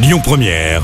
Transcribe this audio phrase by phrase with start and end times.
[0.00, 0.82] Lyon Première,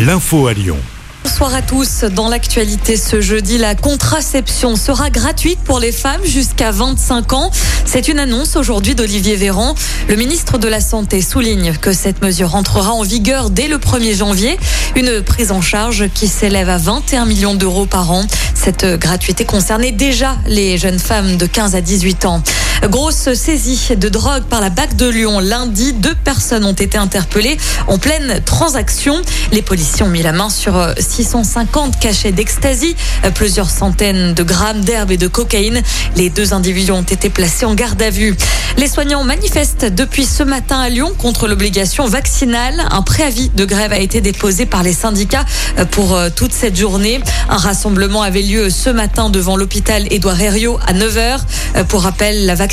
[0.00, 0.78] l'info à Lyon.
[1.22, 2.04] Bonsoir à tous.
[2.04, 7.50] Dans l'actualité ce jeudi, la contraception sera gratuite pour les femmes jusqu'à 25 ans.
[7.84, 9.74] C'est une annonce aujourd'hui d'Olivier Véran.
[10.08, 14.16] Le ministre de la Santé souligne que cette mesure entrera en vigueur dès le 1er
[14.16, 14.58] janvier.
[14.96, 18.24] Une prise en charge qui s'élève à 21 millions d'euros par an.
[18.54, 22.42] Cette gratuité concernait déjà les jeunes femmes de 15 à 18 ans.
[22.84, 25.40] Grosse saisie de drogue par la BAC de Lyon.
[25.40, 27.58] Lundi, deux personnes ont été interpellées
[27.88, 29.20] en pleine transaction.
[29.52, 32.94] Les policiers ont mis la main sur 650 cachets d'ecstasy,
[33.34, 35.82] plusieurs centaines de grammes d'herbe et de cocaïne.
[36.16, 38.36] Les deux individus ont été placés en garde à vue.
[38.76, 42.86] Les soignants manifestent depuis ce matin à Lyon contre l'obligation vaccinale.
[42.90, 45.44] Un préavis de grève a été déposé par les syndicats
[45.90, 47.20] pour toute cette journée.
[47.48, 51.40] Un rassemblement avait lieu ce matin devant l'hôpital Édouard Herriot à 9h.
[51.88, 52.67] Pour rappel, la vaccination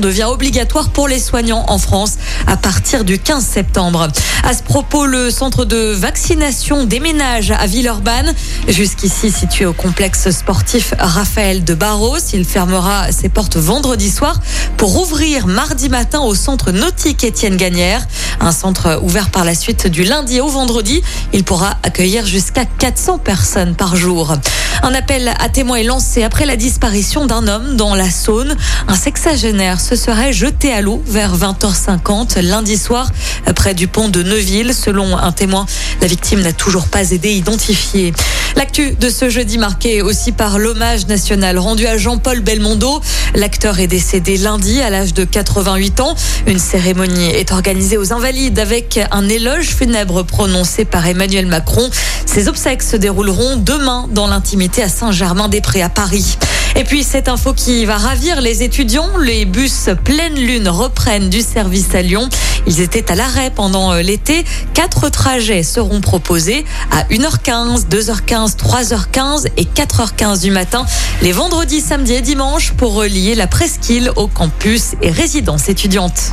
[0.00, 2.16] devient obligatoire pour les soignants en France
[2.48, 4.08] à partir du 15 septembre.
[4.42, 8.34] À ce propos, le centre de vaccination déménage à Villeurbanne,
[8.66, 12.18] jusqu'ici situé au complexe sportif Raphaël de Barros.
[12.32, 14.40] Il fermera ses portes vendredi soir
[14.76, 18.06] pour ouvrir mardi matin au centre nautique Étienne Gagnère.
[18.40, 21.02] Un centre ouvert par la suite du lundi au vendredi.
[21.32, 24.34] Il pourra accueillir jusqu'à 400 personnes par jour.
[24.82, 28.56] Un appel à témoins est lancé après la disparition d'un homme dans la Saône.
[28.88, 33.10] Un sexagénaire se serait jeté à l'eau vers 20h50 lundi soir
[33.54, 34.74] près du pont de Neuville.
[34.74, 35.66] Selon un témoin,
[36.00, 38.12] la victime n'a toujours pas été identifiée.
[38.54, 43.00] L'actu de ce jeudi marqué aussi par l'hommage national rendu à Jean-Paul Belmondo.
[43.34, 46.14] L'acteur est décédé lundi à l'âge de 88 ans.
[46.46, 51.88] Une cérémonie est organisée aux Invalides avec un éloge funèbre prononcé par Emmanuel Macron.
[52.24, 56.36] Ces obsèques se dérouleront demain dans l'intimité à Saint-Germain-des-Prés à Paris.
[56.74, 61.40] Et puis cette info qui va ravir les étudiants, les bus pleine lune reprennent du
[61.40, 62.28] service à Lyon.
[62.66, 64.44] Ils étaient à l'arrêt pendant l'été.
[64.74, 70.84] Quatre trajets seront proposés à 1h15, 2h15, 3h15 et 4h15 du matin
[71.22, 76.32] les vendredis, samedis et dimanches pour relier la presqu'île au campus et résidences étudiantes.